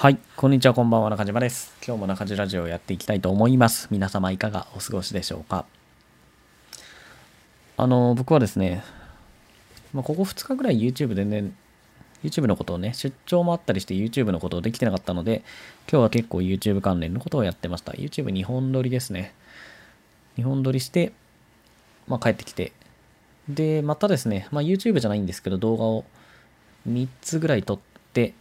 [0.00, 1.74] はい、こんにちは、こんばんは、中島です。
[1.84, 3.88] 今日も中島ラジオをやっていきたいと思います。
[3.90, 5.66] 皆様いかがお過ごしでしょうか。
[7.76, 8.84] あの、僕はですね、
[9.92, 11.50] まあ、ここ2日ぐらい YouTube でね、
[12.22, 15.42] YouTube のことをね、出張もあったりして YouTube のことをできてなかったので、
[15.90, 17.90] 今日は結構 YouTube 関連のことをやってました。
[17.90, 19.34] YouTube2 本撮りですね。
[20.36, 21.12] 2本撮りして、
[22.06, 22.70] まあ、帰ってきて、
[23.48, 26.04] で、またですね、まあ、YouTube じゃないんですけど、動画を
[26.88, 27.78] 3つぐらい撮っ
[28.12, 28.34] て、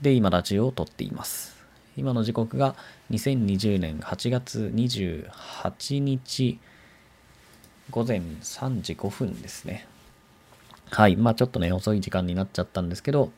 [0.00, 1.56] で、今ラジオを撮っています。
[1.96, 2.74] 今の時刻が
[3.10, 6.58] 2020年8月28日
[7.90, 9.86] 午前3時5分ですね。
[10.90, 11.16] はい。
[11.16, 13.32] まあちょっとね、遅い時間になっちゃったんですけど、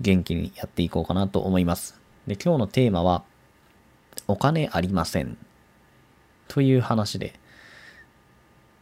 [0.00, 1.98] 元気にやっていこうかなと思います。
[2.26, 3.24] で、今日のテーマは、
[4.28, 5.38] お金ありません。
[6.48, 7.32] という話で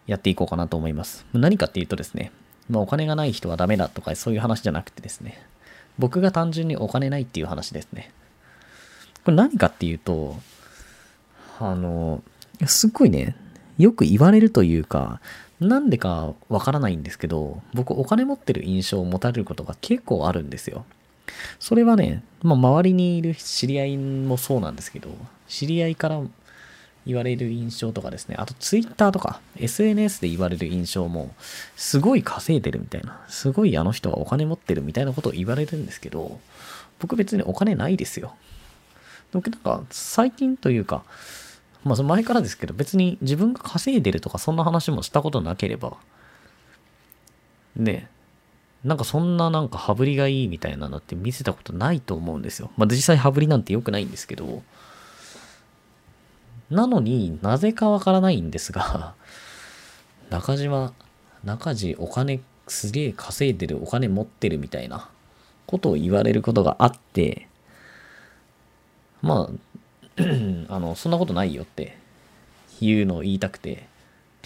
[0.07, 1.25] やっていこうかなと思います。
[1.33, 2.33] 何かっていうとですね、
[2.69, 5.41] まあ、お金がない人はダメだとかそういう話じゃなくてですね、
[6.01, 8.11] 僕が単純にお金ないっていう話ですね。
[9.25, 10.37] これ何かっていうと、
[11.59, 12.23] あの、
[12.67, 13.37] すっごいね、
[13.79, 15.21] よく言われるというか、
[15.61, 20.87] なんでかわからないんですけど、僕お金持ってる印象を持たれることが結構あるんですよ。
[21.59, 25.11] それはね、まあ、周りにいる知り合いもそうなんですけど、
[25.49, 26.23] 知り合いから
[27.07, 31.35] 言われる印象とかですね、あと Twitter とか SNS で言われる印象も、
[31.77, 36.39] すごい稼いでるみたいな、すごいあの人はお金持ってるみたいなことを言われるんですけど、
[36.99, 38.35] 僕別にお金ないですよ。
[39.33, 41.05] 僕なんか最近というか、
[41.85, 45.97] まあその前からですけど、別に自分が稼いでるとかそんな話もしたことなければ、
[47.77, 48.09] ね
[48.85, 52.71] なんかそんななんか羽振りがいいみたいなのって見せたことないと思うんですよ。
[52.77, 54.63] まあ実際羽振りなんて良くないんですけど、
[56.71, 59.15] なのになぜかわからないんですが、
[60.31, 60.93] 中島、
[61.45, 65.09] 中地お金すげえ稼いでる、お金持ってるみたいな
[65.67, 67.49] ことを言われることがあって、
[69.23, 70.23] まあ、
[70.69, 71.99] あの、そんなことないよって
[72.81, 73.89] いうのを言いたくて、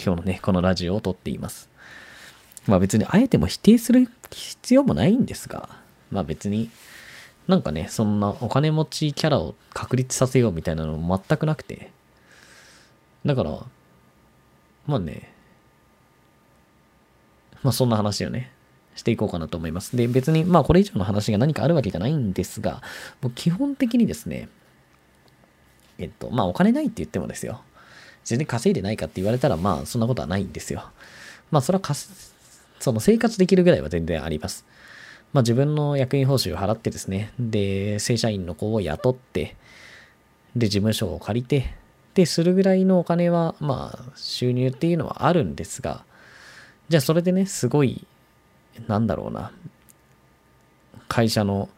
[0.03, 1.69] 今日のね、このラジオを撮っています。
[2.67, 5.69] まあ別にあえても否定する必要もないんですが、
[6.11, 6.71] まあ別に
[7.47, 11.91] なんかね、そんなお金持ちキャラを確立させようみたいなのも全くなくて、
[13.25, 13.51] だから、
[14.87, 15.33] まあね、
[17.63, 18.53] まあそんな話をね、
[18.95, 19.97] していこうかなと思います。
[19.97, 22.83] で、別に、まあこれ以上の話が何かあるわけじゃないんですが、
[23.23, 24.49] もう基本的にですね、
[25.99, 27.63] えっと、まあお金ないって言ってもですよ。
[28.25, 30.85] 全然稼いでないかって言われたら、まあそんなことはないんですよ。
[31.51, 31.95] まあそれは
[32.81, 34.65] その生活できるぐらいは全然あります。
[35.33, 39.57] まあ自分の役員報酬を払ってですね、で、正社員の子を雇って、
[40.55, 41.75] で、事務所を借りて、
[42.15, 46.05] でするぐらいのお金は、まあ、収入っていうのはあるんですが、
[46.89, 48.07] じゃあそれでね、すごい、
[48.87, 49.53] なんだろうな、
[51.09, 51.69] 会社の、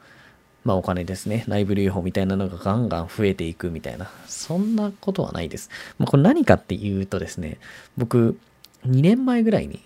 [0.65, 5.71] まあお金ですね、内部留保みたいなのがガンガン増えていくみたいな、そんなことはないです。
[5.99, 7.59] まあ、これ何かっていうとですね、
[7.97, 8.39] 僕、
[8.87, 9.81] 2年前ぐらいに、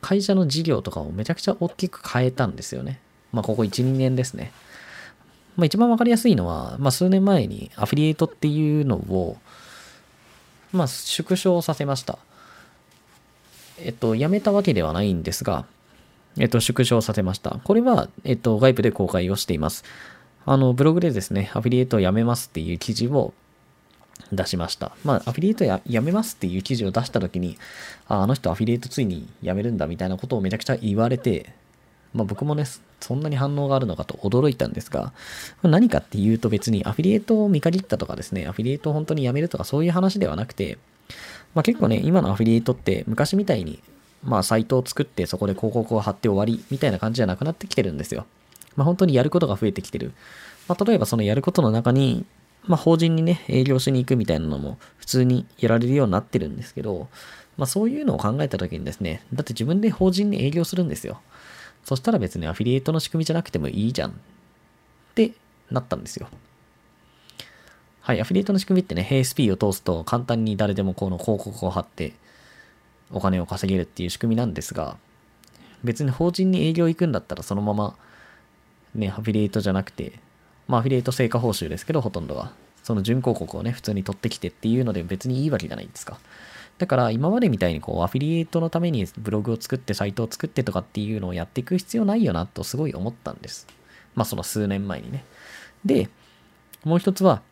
[0.00, 3.00] 会社の事業とかをめちゃくちゃ大きく変えたんですよね。
[3.32, 4.52] まあここ1、2年ですね。
[5.56, 9.38] まあ一番わかりやすいのは、まあ数年前にアフィリエイトっていうのを、
[10.74, 12.18] まあ、縮小させました。
[13.78, 15.66] えっと、やめたわけではないんですが、
[16.36, 17.60] えっと、縮小させました。
[17.62, 19.84] これは、えっと、外部で公開をしています。
[20.46, 23.32] あの、ブログでですね、アフィリエイトをやめますっていう記事を
[24.32, 24.92] 出しました。
[25.04, 27.56] まあ、アフィリエイトややめますっていう記事を出したときに、
[28.08, 31.54] ああの人アフィリエイトついにやめるんだみたいなことをめちゃくちゃ言われて、
[32.14, 32.64] まあ、僕もね、
[33.00, 35.12] そんなに反応があるのかと驚いたんですが、
[35.62, 40.78] 何かっていうと別にアフィリエイトを見限ったとかですね、アフィリエイトを本当にやめるとかそういう話ではなくて、
[41.54, 43.80] まあ、結構ね、今のアフィリエイトって昔みたいに、
[44.22, 48.26] まあ、サイトを作ってそこで広告を貼って終わりみたいな感じじゃなくなってきてるんですよ。
[48.76, 50.12] まあ、本当にやることが増えてきてる。
[50.68, 52.24] まあ、例えばそのやることの中に、
[52.66, 57.08] まあ、法人にね、営業しに行くみたいなのも普通にやられるようになってるんですけど、
[57.56, 61.20] まあ、そういうのを考えたときにですね、だって自分で法人に営業するんですよ。
[61.84, 64.14] そしたら別にアフィリエイトの仕組みじゃなくてもいいじゃんっ
[65.14, 65.32] て
[65.70, 66.28] なったんですよ。
[68.00, 72.12] はい、アフィリエイトの仕組みってね、HSP を通すと簡単に誰でもこの広告を貼って
[73.10, 74.96] お金を稼げるっていう仕組みなんですが、
[75.82, 77.96] 別に法人に営業行くんだったらそのまま
[78.94, 80.20] ね、アフィリエイトじゃなくて、
[80.68, 82.52] まあアフィリエイト成果報酬ですけど、ほとんどは。
[82.82, 86.18] その準広告をね、普通に取ってきてっていうので別にいいわけじゃないですか。
[86.78, 93.66] だから今までみたいにこうアフィリエイトのためにブログを作ってサイトを作ってとかっていうのをやっていく必要ないよなとすごい思ったんです。
[94.14, 95.24] まあその数年前にね。
[95.84, 96.08] で、
[96.84, 97.42] もう一つは、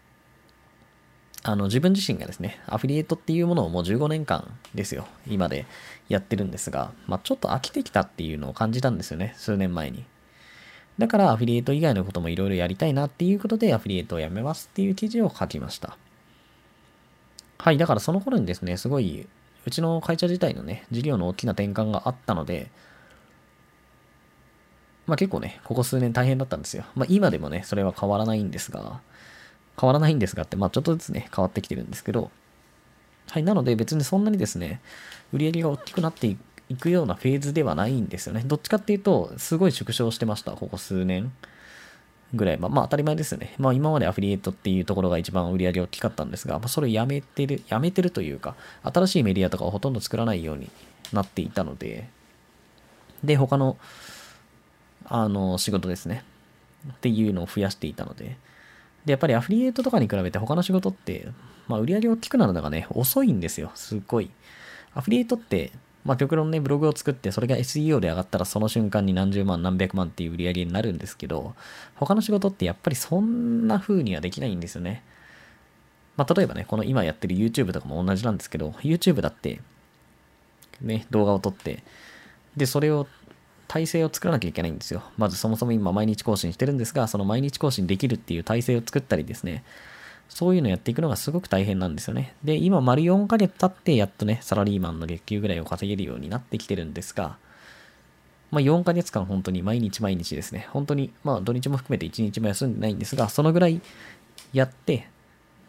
[1.44, 5.66] あの自分自身がですね、アフィリエイトっていうものをもう15年間ですよ、今で
[6.08, 10.04] やってるんですが、まあちょっと飽きてきたっていうのを感じたんですよね、数年前に。
[10.98, 15.96] だからアフィリエイト以外のこともいろいろやりたいなっていうことでアフィリエイトをやめますっていう記事を書きました。
[17.62, 19.28] はい、だからその頃にですね、すごい、
[19.64, 22.72] うちの会社自体のね、事業の大きな転換があったので、
[25.06, 26.82] まあ結構ね、ここ数年大変だったんですよ。
[26.96, 29.00] まあ今でもね、それは変わらないんですが、
[29.80, 32.32] 変わらないんですがって、まあちょっとずつね、変わってきてるんですけど、
[33.30, 34.80] はい、なので別にそんなにですね、
[35.32, 38.42] 売り上げが大きくなっていくようなフェーズではないんですよね。
[38.44, 41.32] どっちかっていうと、すごい縮小してました、ここ数年
[42.34, 42.58] ぐらい。
[42.58, 43.54] まあ、まあ、当たり前ですよね。
[43.58, 50.70] まあ今までアフィリエイトっていうところが一番売り上げ大きかったんですが、まあ、それをやめてる、やめてるというか、新しいメディアとかをほとんど作らないように
[51.12, 52.08] なっていたので、
[53.24, 53.76] で、他の、
[55.04, 56.24] あの、仕事ですね。
[56.90, 58.36] っていうのを増やしていたので、
[59.04, 61.28] で、やっぱりアフィリエイトとかに比べて他の仕事って、
[61.68, 63.70] まあ、売り上げ大きくなるのがね、遅いんですよ。
[63.74, 64.30] すっごい。
[64.94, 65.72] アフィリエイトって、
[66.04, 71.54] まあ、極論ね、ブログを作って、それが SEO で上がったら、その瞬間に何十万、何百万っていう売り上げになるんですけど、
[71.94, 75.02] 他の仕事ってやっぱりそんな風にはできないんですよね。
[76.16, 79.60] まあ、例えばね、この今やってる YouTube とかも同じなんですけど、YouTube だって、
[80.80, 81.84] ね、動画を撮って、
[82.56, 83.06] で、それを
[83.68, 85.02] 体制を作らなきゃいけないんですよ。
[85.16, 89.64] まずそもそも今毎日更新してるんですが、その毎日更新できるっていう体制を作ったりですね、
[90.34, 92.34] そういうのやっていくのがすごく大変なんですよね。
[92.42, 97.36] で、今丸4ヶ月経ってやっとね、サラリーマンの月給ぐらいを稼げるようになってきてるんですが、
[98.50, 103.82] まあ4ヶ月間本当に毎日毎日ですね、本当に、まあ土日も含めて1日も休んでないんですが、そのぐらい
[104.54, 105.06] やって、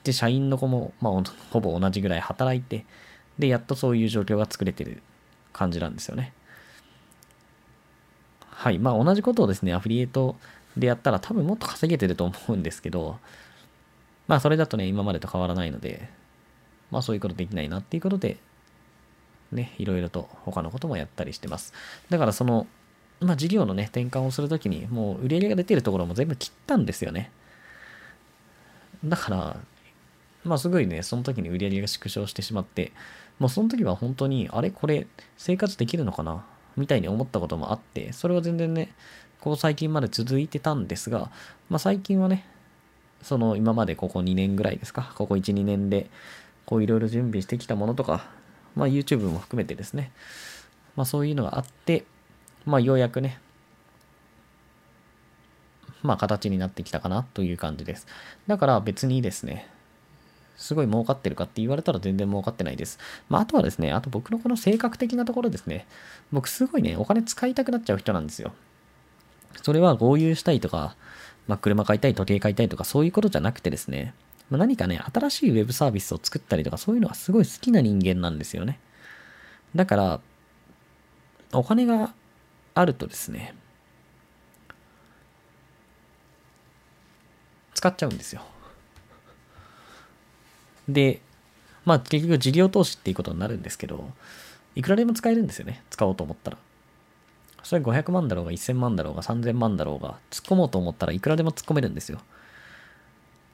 [0.05, 2.85] で、社員の子も、まあほぼ同じぐらい働いて、
[3.37, 5.03] で、やっとそういう状況が作れてる
[5.51, 6.31] 感じなんですよね。
[8.49, 8.79] はい。
[8.79, 10.37] まあ同じことをですね、アフリエイト
[10.77, 13.17] でやったら多分もっと稼げてると思うんですけど、
[14.27, 16.09] まあそれだとね、今までと変わらないので、
[16.91, 18.37] まあそういうことできないなっていうことで、
[19.51, 21.73] ね、いろいろと他のこともやったりしてます。
[22.09, 22.67] だからその、
[23.19, 27.31] まあ事業のね、転換をするときに、もう売り上げが出てるところも全部切ったんですよね。
[29.03, 29.57] だから、
[30.43, 32.91] まあすごいね、その時に売り上げが縮小してしまって、
[33.39, 36.45] もうその時は本当に、あれこれ生活できるのかな
[36.77, 38.93] みたいに思ったこともあって、それは全然ね、
[39.41, 41.31] こう最近まで続いてたんですが、
[41.69, 42.45] まあ最近はね、
[43.23, 46.09] その今までここ2年ぐらいですか、ここ1、2年で、
[46.65, 48.25] こういろいろ準備してきたものとか、
[48.75, 50.11] まあ YouTube も含めてですね、
[50.95, 52.05] まあそういうのがあって、
[52.65, 53.39] まあようやくね、
[56.01, 58.07] まあ形になってきたかなという感じです。
[58.47, 59.69] だから別にですね、
[60.57, 62.99] すごい儲かってるかって言われたら全然儲かってないです。
[63.29, 65.87] まあ、あとはですね、あと僕のこの性格的なところですね。
[66.31, 68.53] 僕すごいね、お金使いたくなっちゃう人なんですよ。
[69.61, 70.95] それは合流したいとか、
[71.47, 74.13] まあ、車買いたい、時計買いたいとかそういうことじゃなくてですね、
[74.49, 78.79] まあ、何かね、新しいウェブサービスを作ったりとかそういうのがすごい好きな人間なんですよね。
[79.75, 80.19] だから、
[81.51, 82.13] お金が
[82.73, 83.53] あるとですね、
[87.73, 88.41] 使っちゃうんですよ。
[90.87, 91.21] で、
[91.85, 94.09] まあ結局事業投資っていうことになるんですけど、
[94.75, 95.83] いくらでも使えるんですよね。
[95.89, 96.57] 使おうと思ったら。
[97.63, 102.19] それ500万だろうが1000万だろうが3000万だろうが突っ込もうと思ったらいくらでも突っ込めるんですよ。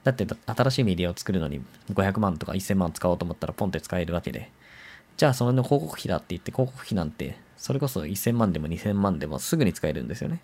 [0.02, 1.60] だって新しいメディアを作るのに
[1.92, 4.50] 500万とか1000万使おうと思ったらポンって使えるわけで。
[5.16, 10.40] じゃあそれの広告費だって言って広告費なんてそれこそ1000万でも2000万でもすぐに使えるんですよね。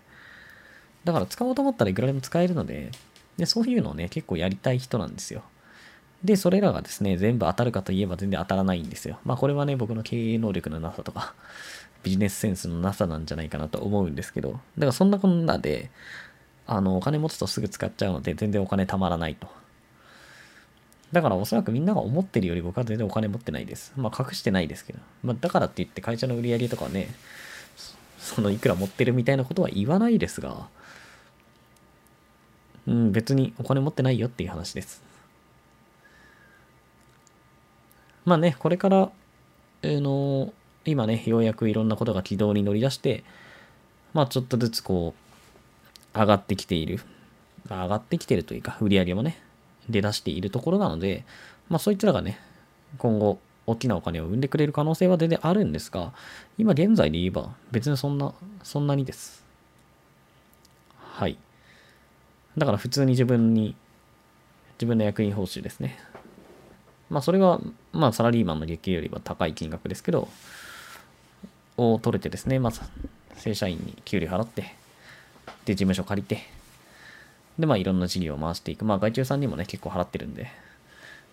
[1.03, 2.91] だから使おうと思ったらいくらでも使えるので、
[3.37, 5.43] でそういうのをね結構やりたい人なんですよ。
[6.23, 9.19] で、それらがですね、全部当たるかといえば全然当たらないんですよ。
[9.23, 11.35] まあこれはね、僕の経営能力のなさとか、
[12.03, 15.89] ビジネスセンスのなさなんじゃないかなと思うんですけど、だからそんなこんなで、
[16.65, 19.47] あの、お金持つとすぐ使っちゃうので、全然お金貯まらないと。
[21.11, 23.93] だからおそらくみんなが思ってるより僕は全然お金持ってないです。
[23.95, 24.99] まあ隠してないですけど。
[25.23, 27.09] まあだからって言って会社の売り上げとかね、
[28.19, 30.67] そのいくら持ってるみたいなことは言わないですが、
[32.87, 35.01] うん、別にお金持ってないよっていう話です。
[38.25, 39.11] まあね、これから、あ
[39.83, 40.53] の
[40.91, 43.23] 今ね、ようやくいろんなことが軌道に乗り出して、
[44.13, 45.13] まあちょっとずつこ
[46.15, 47.01] う、上がってきている。
[47.69, 49.41] 上がってきているというか、売り上げもね、
[49.89, 51.25] 出だしているところなので、
[51.69, 52.39] まあそいつらがね、
[52.97, 56.13] 今後、大きなお金を生んでくれる可能性は全然あるんですが、
[56.57, 59.43] 今現在で言えば、別にそんな、そんなにです。
[60.99, 61.37] はい。
[62.57, 63.75] だから普通に自分に、
[64.77, 65.99] 自分の役員報酬ですね。
[67.09, 67.59] まあそれは、
[67.91, 70.29] まあサラリーマンの月給よりは高い金額ですけど、
[71.77, 72.81] を取れてですね、まず
[73.35, 74.75] 正社員に給料払って、
[75.65, 76.41] で、事務所借りて、
[77.57, 78.85] で、まあいろんな事業を回していく。
[78.85, 80.47] まあ外注さんにもね、結構払ってるんで、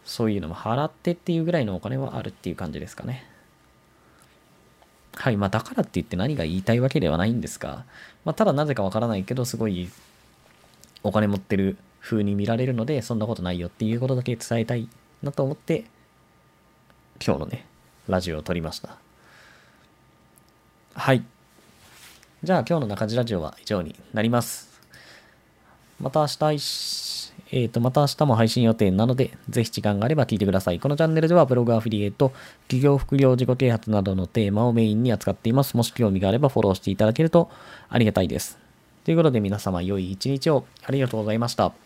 [0.04, 3.26] そういうのも払ってっていうぐらいのお金はあるっていう感じですかね。
[5.16, 5.36] はい。
[5.36, 7.84] まあ、だからって言って何が言いたいわけではないんですが、
[8.24, 9.88] まあ、ただなぜかわからないけど、すごい
[11.02, 14.88] お金持ってる風に見られるので、そんなことないよっていうことだけ伝えたい
[15.22, 15.84] なと思って、
[17.24, 17.64] 今日のね、
[18.08, 18.98] ラジオを撮りました。
[20.94, 21.24] はい。
[22.44, 24.80] じゃあ今日の中地ラジオは以上になります。
[26.00, 30.78] また明日、えっ、ー、と、また明日も配信予定なので、ぜひ時間があれば聞いてください。
[30.78, 32.32] このチャンネルではブログアフィリエイト、
[32.68, 35.76] 企業副業自己啓発などのテーマをメインに扱っています。
[35.76, 37.50] もし興味があればフォローしていただけると
[37.88, 38.58] ありがたいです。
[39.04, 41.83] ということで皆様良い一日をありがとうございました。